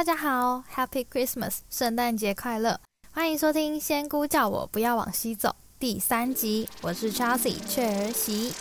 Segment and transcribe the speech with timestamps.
[0.00, 2.80] 大家好，Happy Christmas，圣诞节快乐！
[3.12, 8.54] 欢迎收听《仙姑叫我不要往西走》第三集，我是 Chelsea 雀儿媳。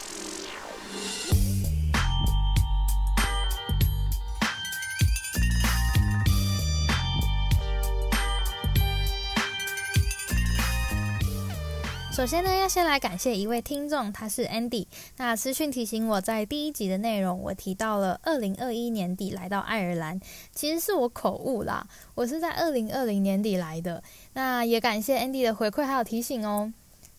[12.19, 14.85] 首先呢，要先来感谢一位听众，他是 Andy。
[15.15, 20.19] 那私讯提醒我在第一集的内容，我提到了二零二一年底来到爱尔兰，
[20.53, 24.03] 其实是我口误啦，我是在二零二零年底来的。
[24.33, 26.73] 那也感谢 Andy 的回馈还有提醒哦。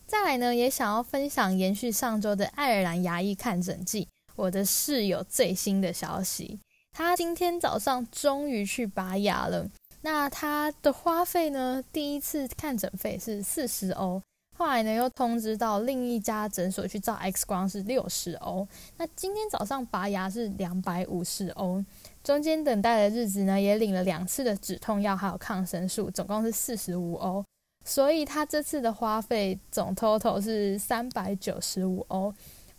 [0.05, 6.59] 再来呢，也想要分享延续上周的爱尔兰牙医看诊季，我的室友最新的消息，
[6.91, 9.67] 他今天早上终于去拔牙了。
[10.01, 11.83] 那他的花费呢？
[11.91, 14.21] 第一次看诊费是四十欧。
[14.57, 18.67] 后来呢，又通知到另一家诊所去照 X 光是六十欧。
[18.97, 21.83] 那今天早上拔牙是两百五十欧。
[22.23, 27.43] 中间等待的日子呢，也领了两次的止痛药，还有抗生素，总共是四十五欧。
[27.83, 32.31] 所以他这次的花费总 total 是三百九十五欧，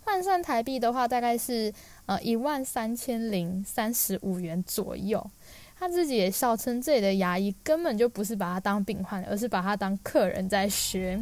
[0.04, 1.72] 换算台币的话，大概是
[2.06, 5.28] 呃一万三千零三十五元左右。
[5.76, 11.20] 他自己也笑称，这里的牙医根本就不是把他当病患，而是把他当客人在学。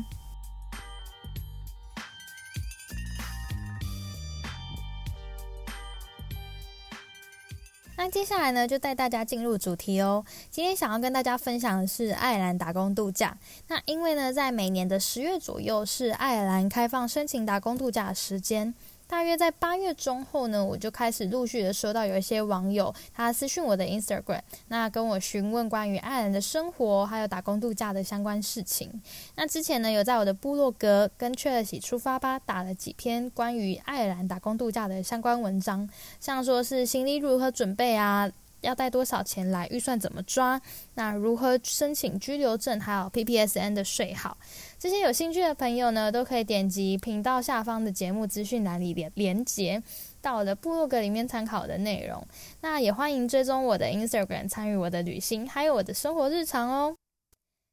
[8.02, 10.24] 那接下来呢，就带大家进入主题哦。
[10.50, 13.36] 今天想要跟大家分享的是爱尔兰打工度假。
[13.68, 18.72] 那因为呢，在每年的十月左右是爱尔兰开放申请打工度假的时间。
[19.10, 28.88] 大约在八月中后呢，我就开始陆续的收到有一些网友他私讯我的 Instagram，那跟我询问关于爱尔兰的生活还有打工度假的相关事情。
[29.34, 38.30] 那之前呢，有在我的部落格跟 c h e l s 出发吧打了几篇关于爱尔兰打工度假的相关文章，像说是行李如何准备啊。
[38.60, 39.66] 要带多少钱来？
[39.68, 40.60] 预算怎么抓？
[40.94, 42.80] 那如何申请居留证？
[42.80, 44.36] 还有 PPSN 的税号，
[44.78, 49.82] 这些有兴趣的朋友呢，都可以点击频道下方的节目资讯栏里连连接
[50.20, 52.26] 到我的部落格里面参考的内容。
[52.60, 56.96] 那也欢迎追踪我的 Instagram，参与我的旅行，还有我的生活日常哦。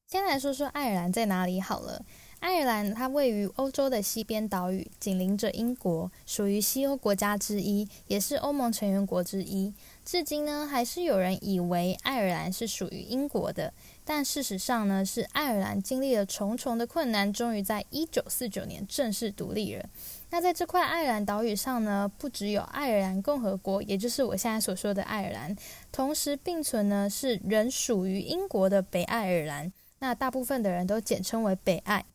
[0.09, 2.01] 先来说说爱尔兰在哪里好了。
[2.39, 9.73] 爱尔兰它位于欧洲的西边岛屿，紧邻着英国，属于西欧国家之一，也是欧盟成员国之一。
[10.07, 13.73] 至今呢，还是有人以为爱尔兰是属于英国的，
[14.05, 19.83] 但事实上呢，是爱尔兰经历了重重的困难，终于在一九四九年正式独立了。
[20.29, 25.53] 那在这块爱尔兰岛屿上呢，不只有爱尔兰共和国，也就是我现在所说的爱尔兰，
[25.91, 29.73] 同时并存呢是仍属于英国的北爱尔兰。
[29.99, 32.05] 那大部分的人都简称为北爱。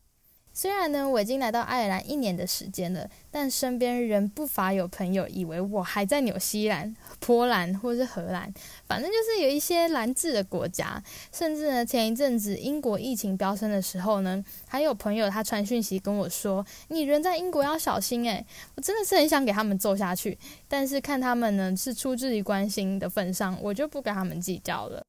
[0.55, 8.53] 虽然呢，我已经来到爱尔兰一年的时间了，但身边仍不乏有朋友以为我还在纽西兰、波兰或是荷兰，
[8.87, 11.03] 反正就是有一些蓝字的国家。
[11.31, 20.37] 甚至呢，前一阵子英国疫情飙升的时候呢，还有朋友他传讯息跟我说：“你人在英国要小心。”诶，我真的是很想给他们揍下去，
[20.67, 25.02] 但是看他们呢是出自于关心的份上，我就不跟他们计较了。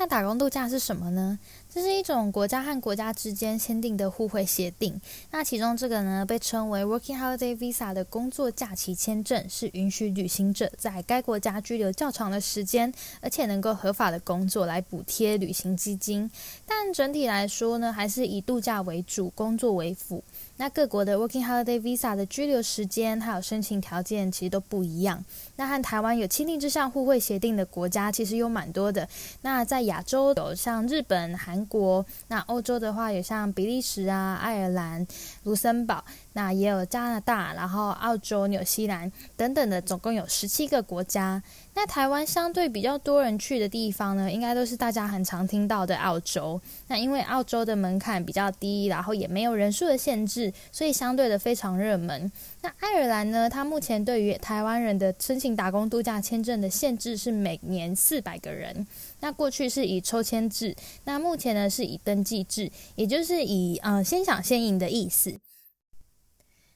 [0.00, 1.36] 那打工度假是什么呢？
[1.68, 5.00] 这是一种国家和国家之间签订的互惠协定。
[5.32, 16.30] 那其中这个呢，被称为 Working Holiday Visa 的工作假期签证，是允许旅行者在该国家居留较长的时间，而且能够合法的工作来补贴旅行基金。
[16.64, 20.22] 但整体来说呢，还是以度假为主，工作为辅。
[20.58, 25.24] 那各国的 Working Holiday Visa 的居留时间还有申请条件其实都不一样。
[25.56, 29.08] 那和台湾有签订这项互惠协定的国家其实有蛮多的。
[29.42, 35.06] 那在亚洲有像日本、韩国；那欧洲的话有像比利时啊、爱尔兰、
[35.42, 36.04] 卢森堡。
[36.38, 41.42] 那也有加拿大，然后澳洲、纽西兰等等的，总共有十七个国家。
[41.74, 46.60] 那台湾相对比较多人去的地方呢，应该都是大家很常听到的澳洲。
[46.86, 52.30] 那因为澳洲的门槛比较低，然后也没有人数的限制，所以相对的非常热门。
[52.62, 58.86] 那爱尔兰呢，它目前对于台湾人的申请打工度假签证的限制是每年四百个人。
[59.18, 65.36] 那过去是以抽签制，那目前呢是以登记制，也就是以呃先抢先赢的意思。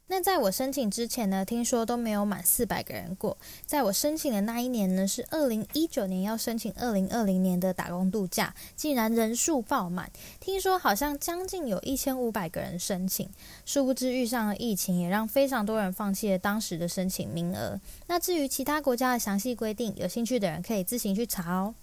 [0.08, 3.38] 那在我申请之前呢，听说都没有满四百个人过。
[3.64, 10.10] 在我申请的那一年呢，是二零一九年要申请二零二零年的打工度假，竟然人数爆满。
[10.38, 13.26] 听说好像将近有一千五百个人申请，
[13.64, 17.80] 殊不知遇上了疫情，也让非常多人放弃了当时的申请名额。
[18.06, 21.74] 那至于其他国家的详细规定，有兴趣的人可以自行去查哦。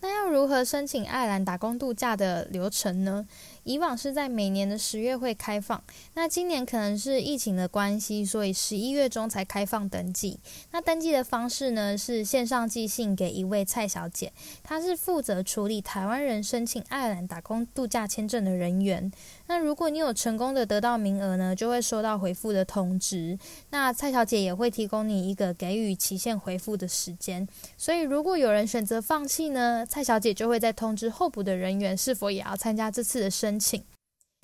[0.00, 3.26] 那要如何申请爱尔兰打工度假的流程呢？
[3.64, 5.82] 以往是在每年的十月会开放，
[6.14, 10.38] 那今年可能是疫情的关系，所以十一月中才开放登记。
[10.70, 14.30] 那登记的方式呢，是线上寄信给一位蔡小姐，
[14.62, 19.10] 她是负责处理台湾人申请爱尔兰打工度假签证的人员。
[19.46, 23.38] 那如果你有成功的得到名额呢，就会收到回复的通知。
[23.70, 27.46] 那蔡小姐也会提供你一个给予期限回复的时间。
[27.78, 33.53] 所以如果有人选择放弃呢，蔡小姐就会在通知候补的人员是否也要参加这次的申。
[33.54, 33.84] 申请，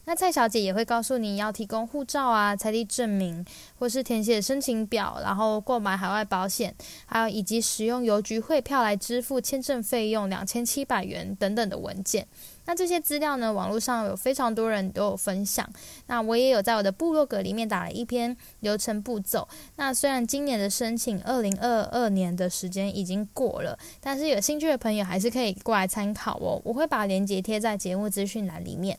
[0.05, 3.45] 那蔡小姐也会告诉你要提供护照啊、财力证明，
[3.77, 6.73] 或是填写申请表，然后购买海外保险，
[7.07, 12.29] 还有以及使用邮局汇票来支付签证费用两千七百元等等的文件。
[12.71, 15.69] 那这些资料呢，网络上有非常多人都有分享。
[16.07, 19.49] 那我也有在我的部落格里面打了一篇流程步骤。
[19.75, 26.63] 那虽然今年的申请二零二二年的时间已经过了，但是有兴趣的朋友还是可以过来参考哦。
[26.65, 28.97] 我会把链接贴在节目资讯栏里面。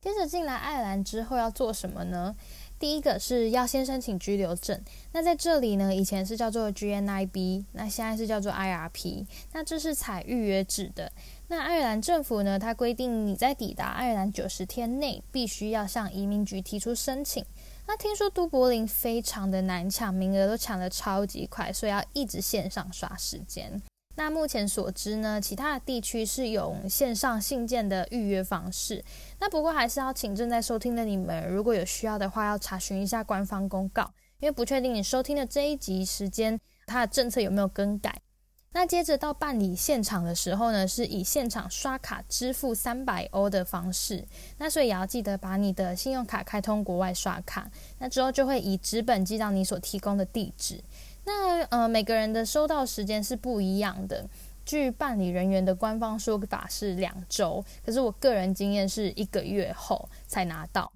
[0.00, 2.34] 接着进来爱尔兰之后要做什么呢？
[2.78, 4.82] 第一个是要先申请居留证。
[5.12, 9.26] 那在这里呢，以前是叫做 GNIB，那现在是叫做 IRP。
[9.52, 11.12] 那这是采预约制的。
[11.50, 17.44] 那爱尔兰政府呢，它规定你在抵达爱尔兰九十天内，必须要向移民局提出申请。
[17.88, 23.82] 那听说都柏林非常的难抢，名额都抢得超级快，所以要一直线上刷时间。
[24.14, 29.04] 那目前所知呢，其他的地区是用线上信件的预约方式。
[29.40, 34.08] 那不过还是要请正在收听的你们，如果有需要的话，要查询一下官方公告，
[34.38, 38.22] 因为不确定你收听的这一集时间，它的政策有没有更改。
[38.72, 44.24] 那接着到办理现场的时候呢，是以现场刷卡支付三百欧的方式。
[44.58, 47.68] 那所以也要记得把你的信用卡开通国外刷卡。
[47.98, 50.80] 那之后就会以纸本寄到你所提供的地址。
[51.24, 54.24] 那呃，每个人的收到时间是不一样的。
[54.64, 60.92] 据办理人员的官方说法是两周，可是我个人经验是一个月后才拿到。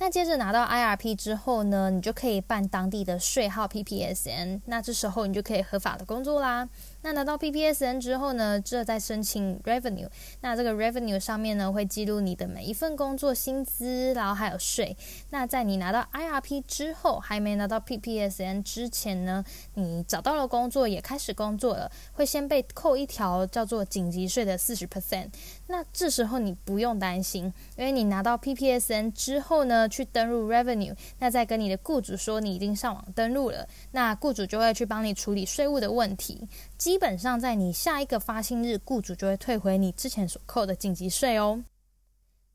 [0.00, 6.68] 那接着拿到 IRP 之后呢，你就可以办当地的税号 PPSN，那这时候你就可以合法的工作啦。
[7.02, 10.08] 那拿到 PPSN 之后呢，这再申请 Revenue。
[10.40, 14.96] 那这个 Revenue 上面呢，会记录你的每一份工作薪资，然后还有税。
[15.30, 25.28] 那在你拿到 IRP 之后，还没拿到 PPSN 之前呢，你找到了工作，也开始工作了，会先被扣一条叫做紧急税的四十 percent。
[25.68, 27.44] 那这时候你不用担心，
[27.76, 36.46] 因为你拿到 PPSN 之后呢，去登录 Revenue，那再跟你的雇主说你已经上网登录了，那雇主就会去帮你处理税务的问题。
[36.88, 41.62] 基本上，在你下一个发薪日，雇主就会退回你之前所扣的紧急税哦。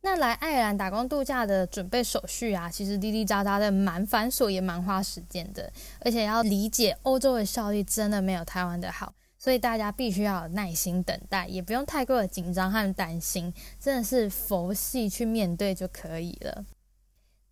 [0.01, 5.71] 那来爱尔兰打工度假的准备手续啊，其实滴滴喳喳的，蛮繁琐，也蛮花时间的。
[5.99, 16.65] 而且要理解，欧洲的效率真的没有台湾的好，所以大家必须要有耐心等待，也不用太过的紧张和担心，真的是佛系去面对就可以了。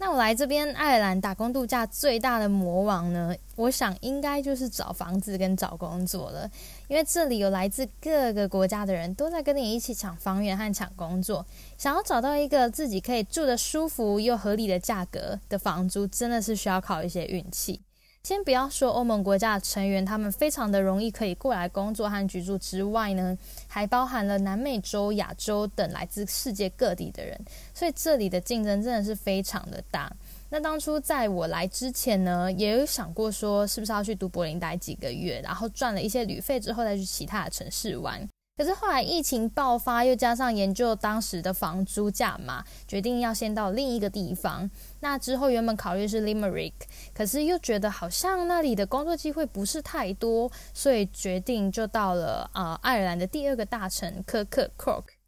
[0.02, 6.50] 那我来这边爱尔兰打工度假最大的魔王呢，我想应该就是找房子跟找工作了，
[6.88, 11.46] 因为这里有来自各个国家的人都在跟你一起抢房源和抢工作，
[11.78, 17.80] 想要找到一个自己可以住的舒服又合理的价格的房租，真的是需要靠一些运气。
[18.24, 23.36] 先不要说欧盟国家的成员，他们非常的容易可以过来工作和居住之外呢，
[23.68, 27.40] 还包含了南美洲、亚洲等来自世界各地的人，
[27.74, 30.12] 所以这里的竞争真的是非常的大。
[30.50, 38.28] 那当初在我来之前呢，也有想过说，是不是要去读柏林待几个月，然后赚了一些旅费之后再去其他的城市玩。
[38.58, 44.70] 可是后来疫情爆发，又加上研究当时的房租价嘛，决定要先到另一个地方。
[45.00, 46.74] 那之后原本考虑是 Limerick，
[47.14, 55.21] 可是又觉得好像那里的工作机会不是太多，所以决定就到了啊爱尔兰的第二个大城科克 Cork。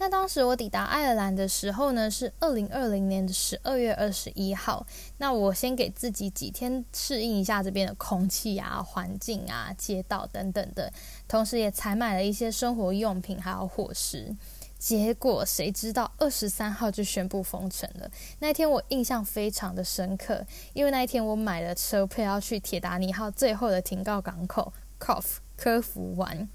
[0.00, 4.86] 那当时我抵达爱尔兰的时候呢，是二零二零年的十二月二十一号。
[5.18, 10.90] 那我先给自己几天适应一下这边的空气啊、环境啊、街道等等的，
[11.28, 14.34] 同时也采买了一些生活用品还有伙食。
[14.78, 18.10] 结果谁知道二十三号就宣布封城了。
[18.38, 20.42] 那一天我印象非常的深刻，
[20.72, 25.24] 因为那一天我买了车票要去铁达尼号最后的停靠港口 Cof
[25.58, 26.48] 科福玩。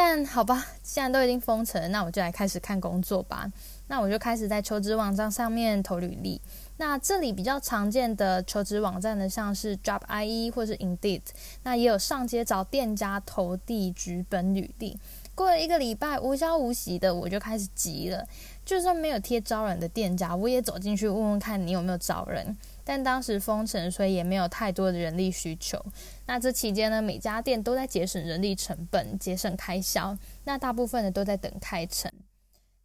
[0.00, 3.50] 但好吧，既然都已经封城，那我就来开始看工作吧。
[3.88, 6.40] 那我就开始在求职网站上面投履历。
[6.76, 11.22] 那这里比较常见的求职网站呢，像是 Job.ie 或是 Indeed，
[11.64, 14.96] 那也有上街找店家投递举本履历。
[15.34, 18.24] 过了一个礼拜，无消无息的，我就开始急了。
[18.64, 22.56] 就算没有贴招人的店家，我也走进去问问看你有没有招人。
[22.88, 25.78] 但当时封城，所以也没有太多的人力需求。
[26.24, 30.16] 那这期间呢，每家店都在节省人力成本，节省开销。
[30.44, 32.10] 那大部分的都在等开成。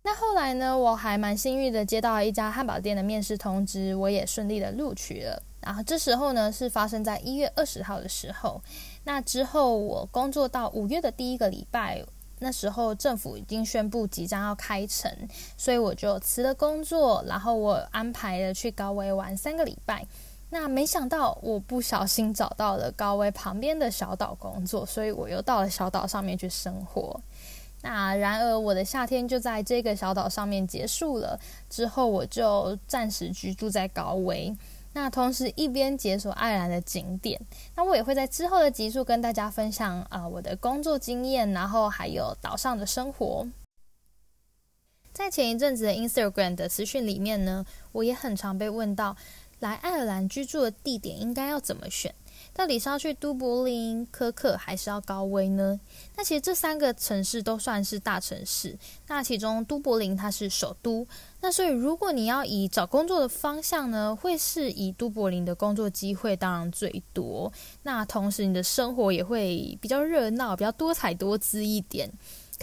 [0.02, 5.42] 那后来呢，我还蛮幸运的接到一家汉堡店的面试通知，我也顺利的录取了。
[5.62, 8.62] 然后这时候呢，是发生在一月二十号的时候。
[9.06, 12.04] 那之后，我工作到五月的第一个礼拜，
[12.44, 15.10] 那时候政府已经宣布即将要开城，
[15.58, 20.06] 所以我就辞了工作，然后我安排了去高威玩三个礼拜。
[20.50, 27.20] 那没想到，我不小心找到了高威旁边的小岛工作，所以我又到了小岛上面去生活。
[27.82, 31.40] 那然而，我的夏天就在这个小岛上面结束了。
[31.70, 34.54] 之后，我就暂时居住在高威。
[34.94, 37.42] 那同时一边解锁爱尔兰的景点，
[37.76, 43.48] 那我也会在之后的集数跟大家分享啊我的工作经验，然后还有岛上的生活。
[45.12, 49.16] 在前一阵子的 Instagram 的私讯里面呢，我也很常被问到，
[49.60, 52.14] 来爱尔兰居住的地点应该要怎么选。
[52.54, 55.80] 到底是要去都柏林、科克，还是要高威呢？
[56.16, 58.78] 那其实这三个城市都算是大城市。
[59.08, 61.06] 那其中都柏林它是首都，
[61.42, 67.52] 那所以如果你要以找工作的方向呢，会是以都柏林的工作机会当然最多。
[67.82, 72.10] 那同时你的生活也会比较热闹，比较多彩多姿一点。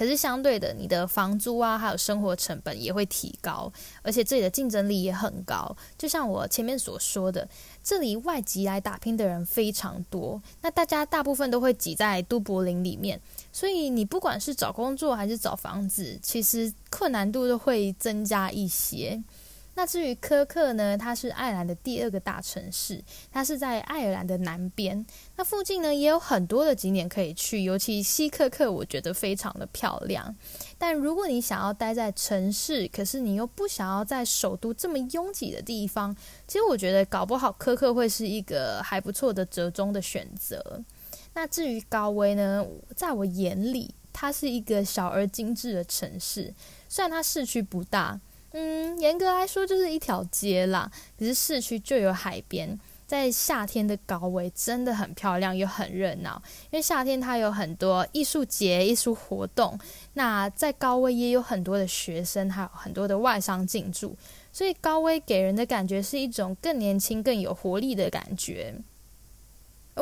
[0.00, 5.76] 可是相对的，你的房租啊，还有生活成本也会提高，而且这里的竞争力也很高。
[5.98, 7.46] 就像我前面所说的，
[7.84, 13.20] 这里外籍来打拼的人非常多，那大家大部分都会挤在都柏林里面，
[13.52, 19.22] 所以你不管是找工作还是找房子，其实困难度都会增加一些。
[19.80, 20.98] 那至于科克呢？
[20.98, 25.06] 它是爱尔兰的第二个大城市，它是在爱尔兰的南边。
[25.36, 30.36] 那附近呢也有很多的景点可以去，尤其西科克，我觉得非常的漂亮。
[30.76, 36.14] 但如果你想要待在城市，可是你又不想要在首都这么拥挤的地方，
[36.46, 40.62] 其实我觉得搞不好科克会是一个还不错的折中的选择。
[41.32, 42.62] 那至于高威呢，
[42.94, 46.52] 在我眼里，它是一个小而精致的城市，
[46.86, 48.20] 虽然它市区不大。
[48.52, 50.90] 嗯，严格来说就是一条街啦。
[51.18, 56.42] 可是市区就有海边，在夏天的高威真的很漂亮又很热闹。
[56.70, 59.78] 因为夏天它有很多艺术节、艺术活动。
[60.14, 64.16] 那在高威也有很多的学生，还有很多的外商进驻，
[64.52, 68.74] 所以高威给人的感觉是一种更年轻、更有活力的感觉。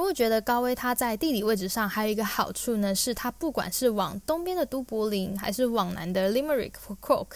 [0.03, 7.27] 我觉得高威它在地理位置上还有一个好处呢，是它不管是往东边的都柏林，还是往南的 Limerick 或 Cork，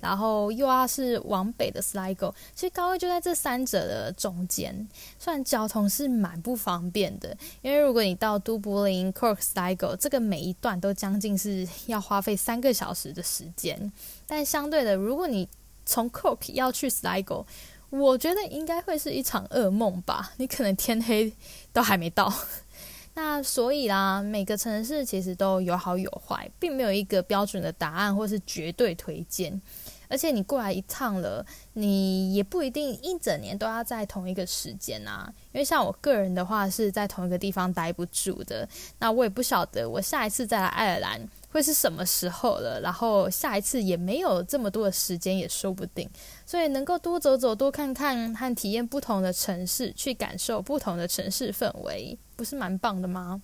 [0.00, 4.88] 然后又要是往北的 Sligo，其实高威就在这三者的中间。
[5.18, 13.92] 虽然交通是蛮不方便的，因为如果你到都柏林、Cork、Sligo，这个每一段都将近是要花费三个小时的时间。
[14.26, 15.48] 但相对的，如果你
[15.84, 17.44] 从 Cork 要去 Sligo，
[17.92, 21.30] 我觉得应该会是一场噩梦吧，你可能天黑
[21.74, 22.32] 都还没到。
[23.14, 29.60] 那所以啦，每个城市其实都有好有坏，并没有一个标准的答案或是绝对推荐。
[30.08, 31.44] 而且你过来一趟了，
[31.74, 35.30] 你也不一定一整年都要在同一个时间啊。
[35.52, 38.66] 因为像我个人的话，是在同一个地方待不住的。
[38.98, 41.20] 那我也不晓得我下一次再来爱尔兰。
[41.52, 42.80] 会是什么时候了？
[42.80, 46.08] 然后下一次也没有这么多的时间，也说不定。
[46.46, 53.42] 所以能够多走走、多看看和体验不同的城市，去感受不同的城市氛围，不是蛮棒的吗？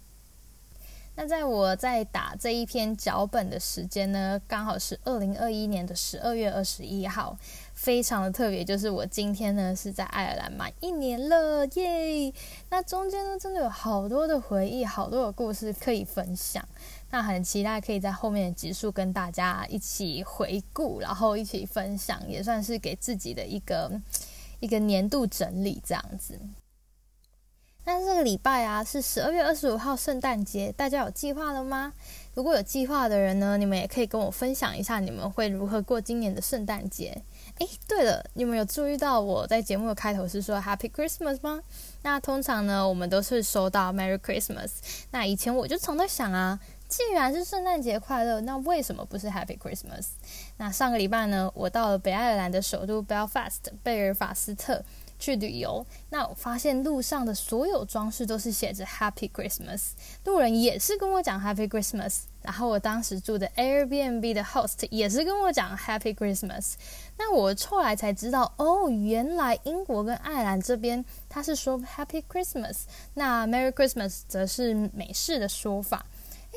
[1.20, 7.36] 那在我在打这一篇脚本的时间呢，刚好是二零二一年的十二月二十一号，
[7.74, 8.64] 非常的特别。
[8.64, 12.32] 就是我今天呢是在爱尔兰满一年了，耶！
[12.70, 16.64] 那中间呢真的有好多的回忆，好多的故事可以分享。
[17.10, 23.90] 那很期待可以在后面的集数跟大家一起回顾，然后一起分享，也算是给自己的一个
[24.60, 26.38] 一个年度整理这样子。
[27.84, 31.94] 那这个礼拜啊，是十二月二十五号圣诞节，大家有计划了吗？
[32.34, 37.22] 如果有计划的人呢，你们也可以跟我分享一下你们会如何过今年的圣诞节。
[37.60, 41.62] 诶，对了，你们有注意到我在节目的开头是说 Happy Christmas 吗？
[42.02, 44.72] 那通常呢，我们都是收到 Merry Christmas。
[45.10, 46.60] 那以前我就常在想啊。
[46.88, 50.06] 既然是圣诞节快乐，那为什么不是 Happy Christmas？
[50.56, 54.82] 那上个礼拜呢，我到了北爱尔兰的首都 Belfast 贝尔法斯特
[55.18, 55.84] 去旅游。
[56.08, 59.90] 那我发现路上的所有装饰都是写着 Happy Christmas，
[60.24, 62.20] 路人也是跟我讲 Happy Christmas。
[62.40, 66.74] 然后我当时住的 Airbnb 的 host 也是跟我讲 Happy Christmas。
[67.18, 76.06] 那我后来才知道，哦，原来英国跟爱尔兰这边他是说 Happy Christmas，那 Merry Christmas 则是美式的说法。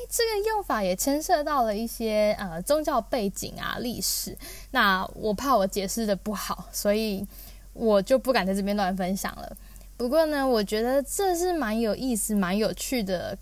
[0.08, 4.36] 这个用法也牵涉到了一些呃宗教背景啊、历史。
[4.70, 7.26] 那我怕我解释的不好，所以
[7.72, 9.56] 我就不敢在这边乱分享了。
[9.96, 13.36] 不过呢，我觉得这是蛮有意思、蛮有趣的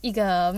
[0.00, 0.54] 一个。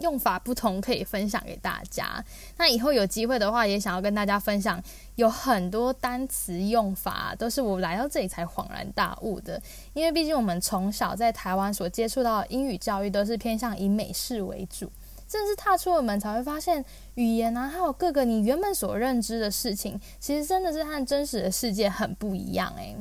[0.00, 2.24] 用法不同，可以分享给大家。
[2.56, 4.82] 那以后有机会的话，也想要跟大家分享，
[5.16, 9.60] 有很多单词用法都是我来到这里才恍然大悟的。
[9.92, 14.90] 因为毕竟我们从小在台湾所接触到英语教育，都是偏向以美式为主。
[15.28, 16.84] 正是踏出了门，才会发现
[17.14, 22.94] 语言啊，还有各个你原本所认知的事情，其实真的是和真实的世界很不一样诶。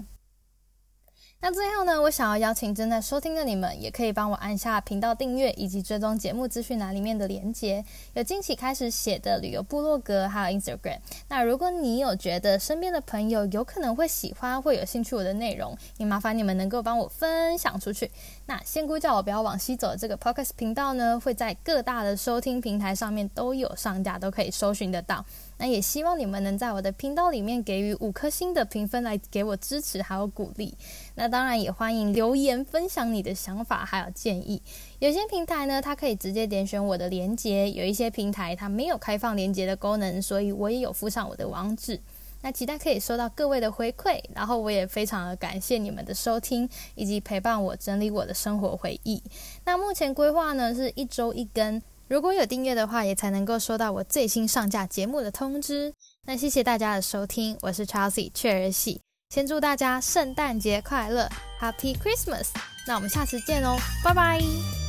[1.43, 7.83] 那最后呢，我想要邀请正在收听的你们，也可以帮我按下频道订阅以及追踪节目资讯栏里面的连接。
[8.13, 11.00] 有近期开始写的旅游部落格，还有 Instagram。
[11.29, 18.12] 那如果你有觉得身边的朋友有可能会喜欢或有兴趣我的内容，也麻烦你们能够帮我分享出去。
[18.45, 25.25] 那仙姑叫我不要往西走，这个 Podcast 频道呢，会在各大的收听平台上面都有上架，都可以搜寻得到。
[25.61, 30.75] 那也希望你们能在我的频道里面给予五颗星的评分，来给我支持还有鼓励。
[31.13, 34.59] 那当然也欢迎留言分享你的想法还有建议。
[34.97, 42.01] 有些平台呢，它可以直接点选我的连接；有一些平台它没有开放连接的功能，所以我也有附上我的网址。
[42.41, 49.21] 那期待可以收到各位的回馈，然后我也非常的感谢你们的收听以及陪伴我整理我的生活回忆。
[49.63, 51.79] 那目前规划呢是一周一更。
[52.11, 55.93] 如果有订阅的话，也才能够收到我最新上架节目的通知。
[56.25, 58.99] 那谢谢大家的收听，我是 Chelsea 雀儿喜，
[59.29, 61.29] 先祝大家圣诞节快乐
[61.61, 62.47] ，Happy Christmas！
[62.85, 64.80] 那我们下次见哦，拜拜。